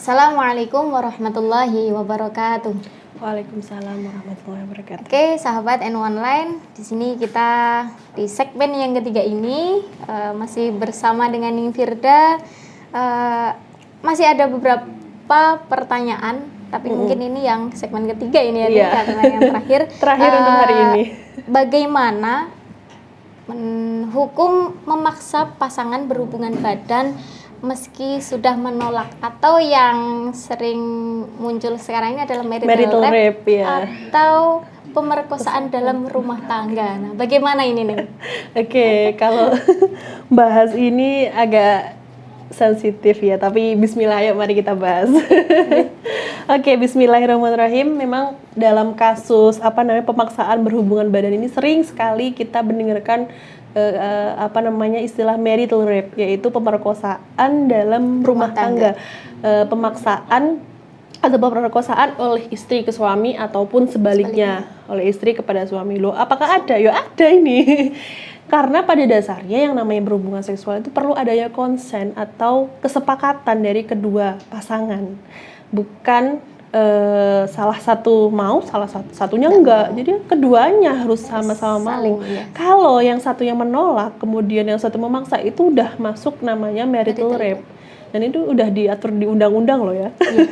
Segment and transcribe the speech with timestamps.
[0.00, 2.72] Assalamualaikum warahmatullahi wabarakatuh.
[3.20, 5.04] Waalaikumsalam warahmatullahi wabarakatuh.
[5.04, 7.84] Oke, sahabat NU Online, di sini kita
[8.16, 12.40] di segmen yang ketiga ini uh, masih bersama dengan Ning Firda.
[12.96, 13.52] Uh,
[14.00, 16.96] masih ada beberapa pertanyaan, tapi mm -hmm.
[16.96, 19.04] mungkin ini yang segmen ketiga ini ya, yeah.
[19.04, 19.80] karena yang terakhir.
[20.00, 21.02] terakhir uh, untuk hari ini.
[21.44, 22.48] Bagaimana
[24.16, 27.20] hukum memaksa pasangan berhubungan badan
[27.60, 30.80] meski sudah menolak atau yang sering
[31.36, 33.66] muncul sekarang ini adalah marital, marital rape, rape ya.
[33.84, 36.98] atau pemerkosaan dalam rumah tangga.
[36.98, 37.98] Nah, bagaimana ini nih?
[38.00, 39.54] Oke, okay, kalau
[40.38, 41.94] bahas ini agak
[42.50, 45.08] sensitif ya, tapi bismillah yuk mari kita bahas.
[46.50, 47.94] Oke, okay, bismillahirrahmanirrahim.
[47.94, 53.30] Memang dalam kasus apa namanya pemaksaan berhubungan badan ini sering sekali kita mendengarkan
[53.78, 59.46] uh, uh, apa namanya istilah marital rape yaitu pemerkosaan dalam rumah, rumah tangga, tangga.
[59.46, 60.42] Uh, pemaksaan
[61.22, 64.90] atau pemerkosaan oleh istri ke suami ataupun sebaliknya, sebaliknya.
[64.90, 66.02] Oleh istri kepada suami.
[66.02, 66.74] Lo apakah ada?
[66.74, 67.94] Ya ada ini
[68.50, 74.42] karena pada dasarnya yang namanya berhubungan seksual itu perlu adanya konsen atau kesepakatan dari kedua
[74.50, 75.14] pasangan
[75.70, 76.42] bukan
[76.74, 79.94] uh, salah satu mau, salah satu satunya enggak.
[79.94, 82.22] Jadi keduanya harus sama-sama mau.
[82.26, 82.46] Ya.
[82.54, 87.62] Kalau yang satu yang menolak, kemudian yang satu memaksa itu udah masuk namanya marital rape.
[88.10, 90.10] Dan itu udah diatur di undang-undang loh ya.
[90.18, 90.46] ya.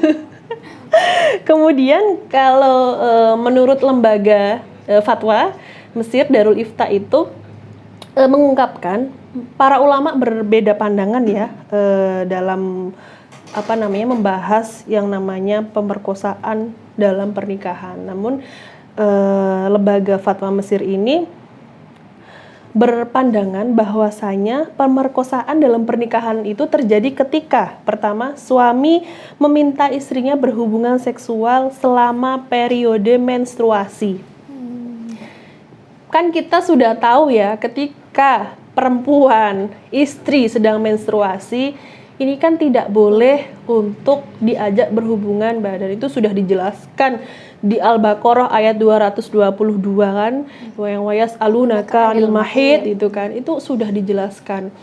[1.48, 5.52] kemudian kalau uh, menurut lembaga uh, fatwa
[5.92, 7.26] Mesir Darul Ifta itu
[8.16, 9.12] uh, mengungkapkan
[9.58, 12.92] para ulama berbeda pandangan ya uh, dalam
[13.56, 17.96] apa namanya membahas yang namanya pemerkosaan dalam pernikahan.
[17.96, 18.44] Namun
[18.98, 19.06] e,
[19.72, 21.24] lembaga fatwa Mesir ini
[22.76, 29.08] berpandangan bahwasanya pemerkosaan dalam pernikahan itu terjadi ketika pertama suami
[29.40, 34.20] meminta istrinya berhubungan seksual selama periode menstruasi.
[36.08, 41.76] Kan kita sudah tahu ya ketika perempuan istri sedang menstruasi
[42.18, 47.22] ini kan tidak boleh untuk diajak berhubungan badan itu sudah dijelaskan
[47.62, 49.38] di Al-Baqarah ayat 222
[50.02, 50.34] kan?
[50.74, 53.30] Yang wayas alunaka anil mahid itu kan.
[53.30, 54.74] Itu sudah dijelaskan.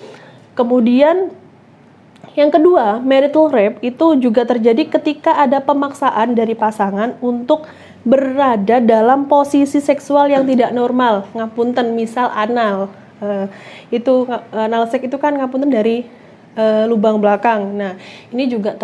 [0.56, 1.36] Kemudian
[2.40, 7.68] yang kedua marital rape itu juga terjadi ketika ada pemaksaan dari pasangan untuk
[8.06, 13.50] berada dalam posisi seksual yang tidak normal ngapunten misal anal uh,
[13.90, 16.06] itu uh, anal seks itu kan ngapunten dari
[16.54, 17.76] uh, lubang belakang.
[17.76, 17.98] Nah,
[18.30, 18.78] ini juga